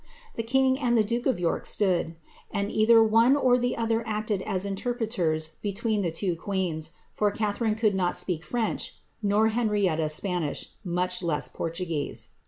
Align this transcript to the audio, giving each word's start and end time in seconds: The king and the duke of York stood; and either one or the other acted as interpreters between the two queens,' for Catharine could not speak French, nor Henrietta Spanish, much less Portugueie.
The 0.33 0.41
king 0.41 0.79
and 0.79 0.97
the 0.97 1.03
duke 1.03 1.27
of 1.27 1.39
York 1.39 1.67
stood; 1.67 2.15
and 2.49 2.71
either 2.71 3.03
one 3.03 3.35
or 3.35 3.59
the 3.59 3.77
other 3.77 4.01
acted 4.07 4.41
as 4.41 4.65
interpreters 4.65 5.49
between 5.61 6.01
the 6.01 6.09
two 6.09 6.35
queens,' 6.35 6.89
for 7.13 7.29
Catharine 7.29 7.75
could 7.75 7.93
not 7.93 8.15
speak 8.15 8.43
French, 8.43 8.95
nor 9.21 9.49
Henrietta 9.49 10.09
Spanish, 10.09 10.69
much 10.83 11.21
less 11.21 11.47
Portugueie. 11.49 12.29